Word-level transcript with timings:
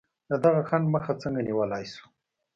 د 0.29 0.31
دغه 0.43 0.61
خنډ 0.69 0.85
مخه 0.95 1.13
څنګه 1.21 1.41
نیولای 1.47 1.85
شو؟ 1.93 2.05